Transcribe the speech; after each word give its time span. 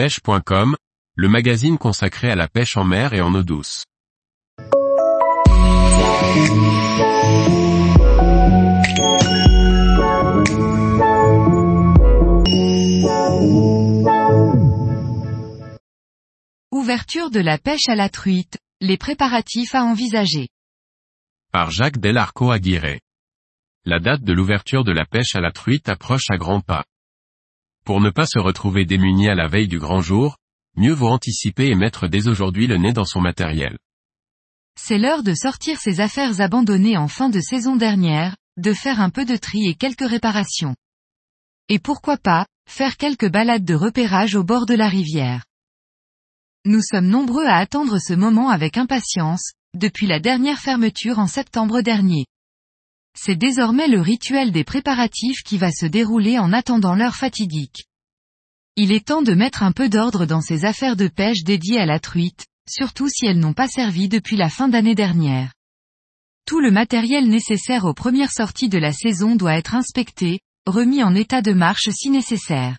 pêche.com, 0.00 0.76
le 1.14 1.28
magazine 1.28 1.76
consacré 1.76 2.30
à 2.30 2.34
la 2.34 2.48
pêche 2.48 2.78
en 2.78 2.84
mer 2.84 3.12
et 3.12 3.20
en 3.20 3.34
eau 3.34 3.42
douce. 3.42 3.84
Ouverture 16.72 17.30
de 17.30 17.40
la 17.40 17.58
pêche 17.58 17.86
à 17.88 17.94
la 17.94 18.08
truite, 18.08 18.56
les 18.80 18.96
préparatifs 18.96 19.74
à 19.74 19.84
envisager. 19.84 20.48
Par 21.52 21.70
Jacques 21.70 21.98
Delarco 21.98 22.50
Aguirre. 22.50 23.00
La 23.84 23.98
date 23.98 24.22
de 24.22 24.32
l'ouverture 24.32 24.82
de 24.82 24.92
la 24.92 25.04
pêche 25.04 25.34
à 25.34 25.42
la 25.42 25.52
truite 25.52 25.90
approche 25.90 26.30
à 26.30 26.38
grands 26.38 26.62
pas. 26.62 26.84
Pour 27.90 28.00
ne 28.00 28.10
pas 28.10 28.24
se 28.24 28.38
retrouver 28.38 28.84
démuni 28.84 29.28
à 29.28 29.34
la 29.34 29.48
veille 29.48 29.66
du 29.66 29.80
grand 29.80 30.00
jour, 30.00 30.36
mieux 30.76 30.92
vaut 30.92 31.08
anticiper 31.08 31.70
et 31.70 31.74
mettre 31.74 32.06
dès 32.06 32.28
aujourd'hui 32.28 32.68
le 32.68 32.76
nez 32.76 32.92
dans 32.92 33.04
son 33.04 33.20
matériel. 33.20 33.76
C'est 34.80 34.96
l'heure 34.96 35.24
de 35.24 35.34
sortir 35.34 35.76
ces 35.80 35.98
affaires 35.98 36.40
abandonnées 36.40 36.96
en 36.96 37.08
fin 37.08 37.30
de 37.30 37.40
saison 37.40 37.74
dernière, 37.74 38.36
de 38.58 38.72
faire 38.72 39.00
un 39.00 39.10
peu 39.10 39.24
de 39.24 39.36
tri 39.36 39.66
et 39.66 39.74
quelques 39.74 40.08
réparations. 40.08 40.76
Et 41.68 41.80
pourquoi 41.80 42.16
pas, 42.16 42.46
faire 42.68 42.96
quelques 42.96 43.28
balades 43.28 43.64
de 43.64 43.74
repérage 43.74 44.36
au 44.36 44.44
bord 44.44 44.66
de 44.66 44.74
la 44.74 44.88
rivière. 44.88 45.42
Nous 46.66 46.82
sommes 46.82 47.08
nombreux 47.08 47.46
à 47.46 47.56
attendre 47.56 47.98
ce 47.98 48.12
moment 48.12 48.50
avec 48.50 48.78
impatience, 48.78 49.50
depuis 49.74 50.06
la 50.06 50.20
dernière 50.20 50.60
fermeture 50.60 51.18
en 51.18 51.26
septembre 51.26 51.80
dernier. 51.80 52.26
C'est 53.18 53.34
désormais 53.34 53.88
le 53.88 54.00
rituel 54.00 54.52
des 54.52 54.62
préparatifs 54.62 55.42
qui 55.44 55.58
va 55.58 55.72
se 55.72 55.86
dérouler 55.86 56.38
en 56.38 56.52
attendant 56.52 56.94
l'heure 56.94 57.16
fatidique. 57.16 57.89
Il 58.76 58.92
est 58.92 59.06
temps 59.06 59.22
de 59.22 59.34
mettre 59.34 59.62
un 59.62 59.72
peu 59.72 59.88
d'ordre 59.88 60.26
dans 60.26 60.40
ces 60.40 60.64
affaires 60.64 60.96
de 60.96 61.08
pêche 61.08 61.42
dédiées 61.44 61.80
à 61.80 61.86
la 61.86 62.00
truite, 62.00 62.46
surtout 62.68 63.08
si 63.08 63.26
elles 63.26 63.38
n'ont 63.38 63.52
pas 63.52 63.68
servi 63.68 64.08
depuis 64.08 64.36
la 64.36 64.48
fin 64.48 64.68
d'année 64.68 64.94
dernière. 64.94 65.52
Tout 66.46 66.60
le 66.60 66.70
matériel 66.70 67.28
nécessaire 67.28 67.84
aux 67.84 67.94
premières 67.94 68.32
sorties 68.32 68.68
de 68.68 68.78
la 68.78 68.92
saison 68.92 69.36
doit 69.36 69.56
être 69.56 69.74
inspecté, 69.74 70.40
remis 70.66 71.02
en 71.02 71.14
état 71.14 71.42
de 71.42 71.52
marche 71.52 71.90
si 71.90 72.10
nécessaire. 72.10 72.78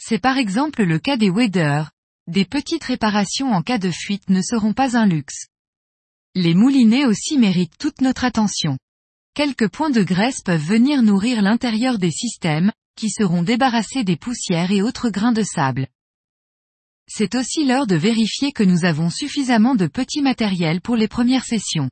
C'est 0.00 0.20
par 0.20 0.36
exemple 0.36 0.84
le 0.84 0.98
cas 0.98 1.16
des 1.16 1.30
waders. 1.30 1.90
Des 2.28 2.44
petites 2.44 2.84
réparations 2.84 3.52
en 3.52 3.62
cas 3.62 3.78
de 3.78 3.90
fuite 3.90 4.28
ne 4.28 4.42
seront 4.42 4.74
pas 4.74 4.96
un 4.96 5.06
luxe. 5.06 5.46
Les 6.34 6.54
moulinets 6.54 7.06
aussi 7.06 7.38
méritent 7.38 7.78
toute 7.78 8.00
notre 8.00 8.24
attention. 8.24 8.78
Quelques 9.34 9.68
points 9.68 9.90
de 9.90 10.02
graisse 10.02 10.42
peuvent 10.42 10.62
venir 10.62 11.02
nourrir 11.02 11.42
l'intérieur 11.42 11.98
des 11.98 12.10
systèmes, 12.10 12.70
qui 12.98 13.10
seront 13.10 13.44
débarrassés 13.44 14.02
des 14.02 14.16
poussières 14.16 14.72
et 14.72 14.82
autres 14.82 15.08
grains 15.08 15.32
de 15.32 15.44
sable. 15.44 15.86
C'est 17.06 17.36
aussi 17.36 17.64
l'heure 17.64 17.86
de 17.86 17.94
vérifier 17.94 18.50
que 18.50 18.64
nous 18.64 18.84
avons 18.84 19.08
suffisamment 19.08 19.76
de 19.76 19.86
petits 19.86 20.20
matériels 20.20 20.80
pour 20.80 20.96
les 20.96 21.06
premières 21.06 21.44
sessions. 21.44 21.88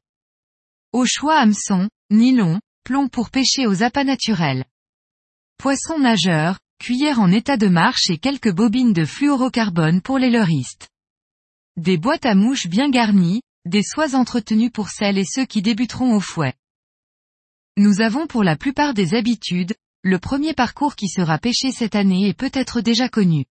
Au 0.92 1.06
choix 1.06 1.38
hameçon, 1.38 1.88
nylon, 2.10 2.60
plomb 2.84 3.08
pour 3.08 3.30
pêcher 3.30 3.68
aux 3.68 3.84
appâts 3.84 4.04
naturels. 4.04 4.64
Poisson 5.58 6.00
nageur, 6.00 6.58
cuillère 6.80 7.20
en 7.20 7.30
état 7.30 7.56
de 7.56 7.68
marche 7.68 8.10
et 8.10 8.18
quelques 8.18 8.52
bobines 8.52 8.92
de 8.92 9.04
fluorocarbone 9.04 10.02
pour 10.02 10.18
les 10.18 10.30
leuristes. 10.30 10.88
Des 11.77 11.98
boîtes 11.98 12.27
à 12.27 12.34
mouches 12.34 12.66
bien 12.66 12.90
garnies, 12.90 13.42
des 13.64 13.84
soies 13.84 14.16
entretenues 14.16 14.72
pour 14.72 14.88
celles 14.88 15.18
et 15.18 15.24
ceux 15.24 15.46
qui 15.46 15.62
débuteront 15.62 16.14
au 16.16 16.20
fouet. 16.20 16.54
Nous 17.77 18.00
avons 18.00 18.27
pour 18.27 18.42
la 18.42 18.56
plupart 18.56 18.92
des 18.92 19.14
habitudes, 19.14 19.74
le 20.06 20.20
premier 20.20 20.54
parcours 20.54 20.94
qui 20.94 21.08
sera 21.08 21.36
pêché 21.36 21.72
cette 21.72 21.96
année 21.96 22.28
est 22.28 22.38
peut-être 22.38 22.80
déjà 22.80 23.08
connu. 23.08 23.44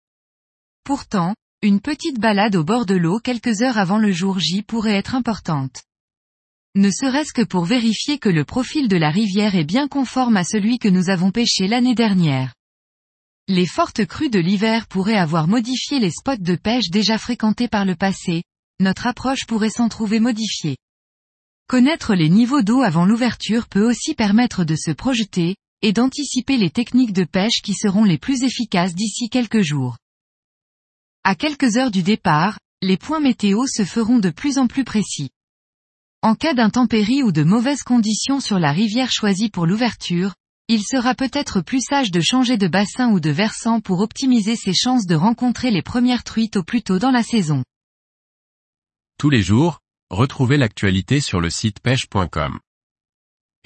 Pourtant, 0.84 1.34
une 1.60 1.82
petite 1.82 2.18
balade 2.18 2.56
au 2.56 2.64
bord 2.64 2.86
de 2.86 2.94
l'eau 2.94 3.18
quelques 3.18 3.60
heures 3.60 3.76
avant 3.76 3.98
le 3.98 4.10
jour 4.10 4.38
J 4.38 4.62
pourrait 4.62 4.96
être 4.96 5.14
importante. 5.14 5.82
Ne 6.74 6.90
serait-ce 6.90 7.34
que 7.34 7.42
pour 7.42 7.66
vérifier 7.66 8.18
que 8.18 8.30
le 8.30 8.46
profil 8.46 8.88
de 8.88 8.96
la 8.96 9.10
rivière 9.10 9.54
est 9.54 9.66
bien 9.66 9.86
conforme 9.86 10.38
à 10.38 10.44
celui 10.44 10.78
que 10.78 10.88
nous 10.88 11.10
avons 11.10 11.30
pêché 11.30 11.68
l'année 11.68 11.94
dernière. 11.94 12.54
Les 13.48 13.66
fortes 13.66 14.06
crues 14.06 14.30
de 14.30 14.40
l'hiver 14.40 14.86
pourraient 14.86 15.18
avoir 15.18 15.48
modifié 15.48 15.98
les 15.98 16.10
spots 16.10 16.38
de 16.38 16.56
pêche 16.56 16.88
déjà 16.88 17.18
fréquentés 17.18 17.68
par 17.68 17.84
le 17.84 17.96
passé, 17.96 18.44
notre 18.80 19.06
approche 19.06 19.44
pourrait 19.46 19.68
s'en 19.68 19.90
trouver 19.90 20.20
modifiée. 20.20 20.78
Connaître 21.68 22.14
les 22.14 22.30
niveaux 22.30 22.62
d'eau 22.62 22.80
avant 22.80 23.04
l'ouverture 23.04 23.68
peut 23.68 23.86
aussi 23.86 24.14
permettre 24.14 24.64
de 24.64 24.74
se 24.74 24.90
projeter, 24.90 25.56
et 25.82 25.92
d'anticiper 25.92 26.56
les 26.56 26.70
techniques 26.70 27.12
de 27.12 27.24
pêche 27.24 27.62
qui 27.62 27.74
seront 27.74 28.04
les 28.04 28.18
plus 28.18 28.42
efficaces 28.42 28.94
d'ici 28.94 29.28
quelques 29.28 29.62
jours. 29.62 29.96
À 31.24 31.34
quelques 31.34 31.76
heures 31.76 31.90
du 31.90 32.02
départ, 32.02 32.58
les 32.82 32.96
points 32.96 33.20
météo 33.20 33.66
se 33.66 33.84
feront 33.84 34.18
de 34.18 34.30
plus 34.30 34.58
en 34.58 34.66
plus 34.66 34.84
précis. 34.84 35.30
En 36.22 36.34
cas 36.34 36.54
d'intempéries 36.54 37.22
ou 37.22 37.32
de 37.32 37.42
mauvaises 37.42 37.82
conditions 37.82 38.40
sur 38.40 38.58
la 38.58 38.72
rivière 38.72 39.10
choisie 39.10 39.50
pour 39.50 39.66
l'ouverture, 39.66 40.34
il 40.68 40.82
sera 40.82 41.14
peut-être 41.14 41.60
plus 41.60 41.80
sage 41.80 42.10
de 42.10 42.20
changer 42.20 42.56
de 42.56 42.68
bassin 42.68 43.10
ou 43.12 43.20
de 43.20 43.30
versant 43.30 43.80
pour 43.80 44.00
optimiser 44.00 44.56
ses 44.56 44.74
chances 44.74 45.06
de 45.06 45.14
rencontrer 45.14 45.70
les 45.70 45.82
premières 45.82 46.24
truites 46.24 46.56
au 46.56 46.62
plus 46.62 46.82
tôt 46.82 46.98
dans 46.98 47.12
la 47.12 47.22
saison. 47.22 47.62
Tous 49.18 49.30
les 49.30 49.42
jours, 49.42 49.80
Retrouvez 50.10 50.56
l'actualité 50.56 51.20
sur 51.20 51.40
le 51.40 51.50
site 51.50 51.80
pêche.com. 51.80 52.60